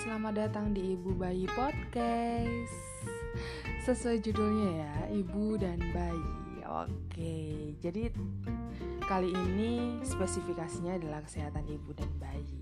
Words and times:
selamat 0.00 0.32
datang 0.32 0.72
di 0.72 0.96
Ibu 0.96 1.20
Bayi 1.20 1.44
Podcast. 1.52 2.72
Sesuai 3.84 4.24
judulnya 4.24 4.88
ya, 4.88 4.94
Ibu 5.12 5.60
dan 5.60 5.84
Bayi. 5.92 6.32
Oke, 6.64 7.76
jadi 7.84 8.08
kali 9.04 9.36
ini 9.36 10.00
spesifikasinya 10.00 10.96
adalah 10.96 11.20
kesehatan 11.28 11.60
ibu 11.68 11.92
dan 11.92 12.08
bayi. 12.16 12.56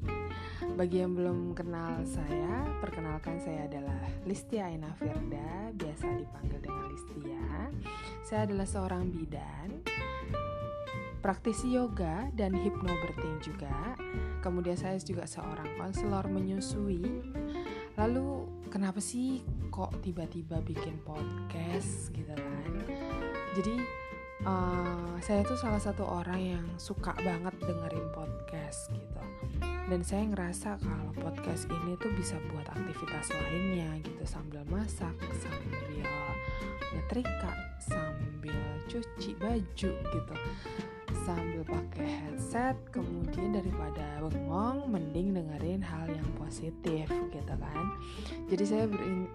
Bagi 0.74 0.98
yang 0.98 1.14
belum 1.14 1.54
kenal 1.54 2.02
saya, 2.02 2.66
perkenalkan 2.82 3.38
saya 3.38 3.70
adalah 3.70 4.02
Listia 4.26 4.66
Aina 4.66 4.90
Firda, 4.98 5.70
biasa 5.78 6.18
dipanggil 6.18 6.58
dengan 6.66 6.84
Listia. 6.90 7.46
Saya 8.26 8.50
adalah 8.50 8.66
seorang 8.66 9.06
bidan, 9.06 9.86
praktisi 11.20 11.76
yoga 11.76 12.28
dan 12.34 12.56
hipnobirthing 12.56 13.38
juga. 13.44 13.94
Kemudian 14.40 14.76
saya 14.76 14.96
juga 15.00 15.28
seorang 15.28 15.76
konselor 15.76 16.26
menyusui. 16.32 17.04
Lalu 18.00 18.48
kenapa 18.72 18.98
sih 18.98 19.44
kok 19.68 19.92
tiba-tiba 20.00 20.64
bikin 20.64 20.96
podcast 21.04 22.08
gitu 22.16 22.32
kan? 22.32 22.72
Jadi 23.54 23.76
uh, 24.48 25.14
saya 25.20 25.44
tuh 25.44 25.60
salah 25.60 25.80
satu 25.80 26.08
orang 26.08 26.40
yang 26.40 26.66
suka 26.80 27.12
banget 27.20 27.52
dengerin 27.60 28.08
podcast 28.16 28.88
gitu. 28.90 29.22
Dan 29.90 30.00
saya 30.06 30.24
ngerasa 30.32 30.80
kalau 30.80 31.10
podcast 31.18 31.66
ini 31.68 31.98
tuh 31.98 32.14
bisa 32.16 32.38
buat 32.54 32.64
aktivitas 32.72 33.28
lainnya 33.34 33.98
gitu 34.06 34.22
sambil 34.22 34.62
masak, 34.70 35.12
sambil 35.42 35.90
nyetrika, 36.94 37.52
sambil 37.82 38.54
cuci 38.86 39.34
baju 39.38 39.90
gitu 39.90 40.34
sambil 41.30 41.62
pakai 41.62 42.10
headset 42.10 42.76
kemudian 42.90 43.54
daripada 43.54 44.18
bengong 44.26 44.90
mending 44.90 45.38
dengerin 45.38 45.78
hal 45.78 46.10
yang 46.10 46.26
positif 46.34 47.06
gitu 47.06 47.54
kan. 47.54 47.86
Jadi 48.50 48.64
saya 48.66 48.84
berin, 48.90 49.30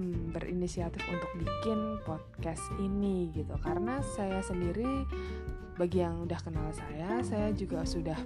mm, 0.00 0.32
berinisiatif 0.32 1.04
untuk 1.12 1.28
bikin 1.36 2.00
podcast 2.08 2.64
ini 2.80 3.28
gitu. 3.36 3.52
Karena 3.60 4.00
saya 4.16 4.40
sendiri 4.40 5.04
bagi 5.76 6.00
yang 6.00 6.24
udah 6.24 6.40
kenal 6.40 6.72
saya 6.72 7.20
saya 7.20 7.52
juga 7.52 7.84
sudah 7.84 8.16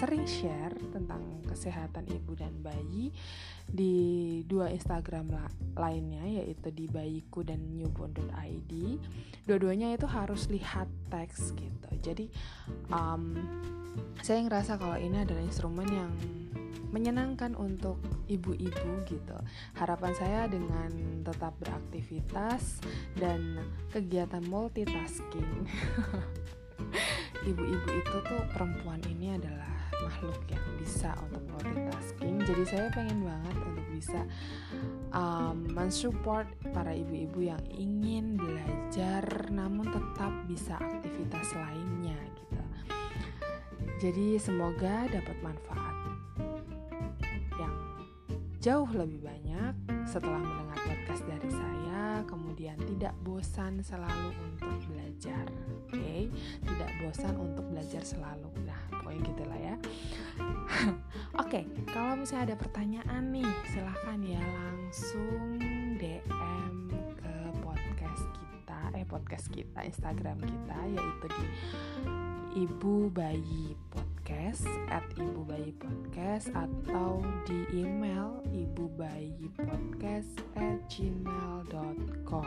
sering 0.00 0.24
share 0.24 0.72
tentang 0.96 1.20
kesehatan 1.50 2.06
ibu 2.06 2.38
dan 2.38 2.54
bayi 2.62 3.10
di 3.66 3.94
dua 4.46 4.70
Instagram 4.70 5.34
la 5.34 5.46
lainnya 5.74 6.22
yaitu 6.22 6.70
di 6.70 6.86
bayiku 6.86 7.42
dan 7.42 7.58
newborn.id. 7.74 8.72
Dua-duanya 9.44 9.94
itu 9.94 10.06
harus 10.06 10.46
lihat 10.46 10.86
teks 11.10 11.52
gitu. 11.58 11.90
Jadi 12.00 12.26
um, 12.94 13.34
saya 14.22 14.46
ngerasa 14.46 14.78
kalau 14.78 14.96
ini 14.96 15.26
adalah 15.26 15.42
instrumen 15.42 15.88
yang 15.90 16.12
menyenangkan 16.90 17.54
untuk 17.54 18.02
ibu-ibu 18.26 18.92
gitu. 19.06 19.38
Harapan 19.78 20.12
saya 20.14 20.40
dengan 20.50 20.90
tetap 21.22 21.54
beraktivitas 21.62 22.82
dan 23.16 23.62
kegiatan 23.94 24.42
multitasking. 24.50 25.66
Ibu-ibu 27.50 27.88
itu 27.88 28.16
tuh 28.26 28.42
perempuan 28.52 29.00
ini 29.08 29.38
adalah 29.38 29.79
makhluk 30.04 30.40
yang 30.48 30.64
bisa 30.80 31.12
untuk 31.28 31.42
multitasking. 31.54 32.40
Jadi 32.44 32.62
saya 32.66 32.86
pengen 32.92 33.24
banget 33.24 33.56
untuk 33.62 33.86
bisa 33.92 34.20
um, 35.12 35.68
mensupport 35.70 36.48
para 36.72 36.92
ibu-ibu 36.96 37.52
yang 37.52 37.62
ingin 37.70 38.40
belajar 38.40 39.24
namun 39.52 39.86
tetap 39.90 40.32
bisa 40.48 40.80
aktivitas 40.80 41.52
lainnya 41.54 42.18
gitu. 42.36 42.62
Jadi 44.00 44.40
semoga 44.40 45.04
dapat 45.12 45.36
manfaat 45.44 45.96
yang 47.60 47.74
jauh 48.64 48.88
lebih 48.96 49.20
banyak 49.20 49.74
setelah 50.08 50.40
mendengar 50.40 50.80
podcast 50.88 51.22
dari 51.28 51.50
saya. 51.52 52.24
Kemudian 52.24 52.80
tidak 52.96 53.12
bosan 53.24 53.84
selalu 53.84 54.32
untuk 54.40 54.72
belajar 54.88 55.44
oke? 55.88 55.92
Okay? 55.92 56.32
tidak 56.64 56.90
bosan 57.04 57.34
untuk 57.36 57.64
belajar 57.68 58.00
selalu. 58.00 58.48
Nah 58.64 58.80
pokoknya 59.10 59.20
gitu 59.26 59.42
lah 59.48 59.60
ya 59.60 59.74
Oke, 61.50 61.66
okay, 61.66 61.82
kalau 61.90 62.14
misalnya 62.14 62.54
ada 62.54 62.62
pertanyaan 62.62 63.34
nih, 63.34 63.50
silahkan 63.74 64.22
ya 64.22 64.38
langsung 64.38 65.58
DM 65.98 66.74
ke 67.18 67.34
podcast 67.58 68.22
kita, 68.38 68.78
eh 68.94 69.02
podcast 69.02 69.50
kita, 69.50 69.82
Instagram 69.82 70.38
kita, 70.46 70.78
yaitu 70.94 71.26
di 71.26 71.46
Ibu 72.54 73.10
Bayi 73.10 73.74
Podcast 73.90 74.62
at 74.94 75.02
Ibu 75.18 75.42
Bayi 75.42 75.74
Podcast 75.74 76.54
atau 76.54 77.18
di 77.42 77.82
email 77.82 78.46
Ibu 78.54 78.86
Bayi 78.94 79.50
Podcast 79.58 80.30
at 80.54 80.78
gmail.com. 80.86 82.46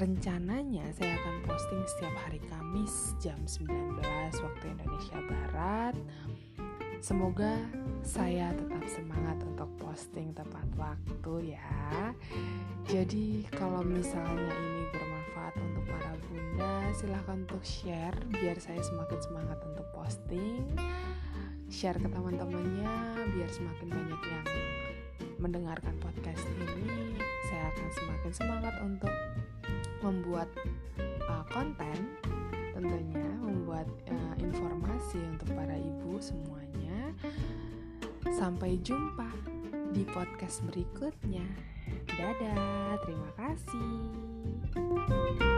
Rencananya 0.00 0.96
saya 0.96 1.12
akan 1.12 1.36
posting 1.44 1.84
setiap 1.84 2.16
hari 2.24 2.40
Kamis 2.48 3.12
jam 3.20 3.36
19 3.44 3.68
waktu 4.32 4.64
Indonesia 4.64 5.20
Barat 5.28 5.92
Semoga 6.98 7.54
saya 8.02 8.50
tetap 8.58 8.82
semangat 8.90 9.38
untuk 9.46 9.70
posting 9.78 10.34
tepat 10.34 10.66
waktu 10.74 11.54
ya. 11.54 12.10
Jadi 12.90 13.46
kalau 13.54 13.86
misalnya 13.86 14.50
ini 14.50 14.82
bermanfaat 14.90 15.54
untuk 15.62 15.84
para 15.86 16.12
bunda, 16.26 16.74
silahkan 16.98 17.46
untuk 17.46 17.62
share 17.62 18.18
biar 18.34 18.58
saya 18.58 18.82
semakin 18.82 19.18
semangat 19.22 19.58
untuk 19.62 19.86
posting. 19.94 20.66
Share 21.70 22.02
ke 22.02 22.08
teman-temannya 22.10 22.90
biar 23.30 23.50
semakin 23.52 23.88
banyak 23.94 24.22
yang 24.34 24.46
mendengarkan 25.38 25.94
podcast 26.02 26.42
ini. 26.66 27.14
Saya 27.46 27.70
akan 27.78 27.88
semakin 27.94 28.32
semangat 28.34 28.74
untuk 28.82 29.14
membuat 30.02 30.50
uh, 31.30 31.46
konten 31.54 32.10
tentunya 32.74 33.26
membuat 33.42 33.86
uh, 34.06 34.34
informasi 34.38 35.18
untuk 35.34 35.50
para 35.58 35.74
ibu 35.74 36.14
semuanya 36.22 36.67
Sampai 38.32 38.76
jumpa 38.84 39.28
di 39.92 40.04
podcast 40.04 40.60
berikutnya. 40.68 41.44
Dadah, 42.12 43.00
terima 43.04 43.30
kasih. 43.40 45.57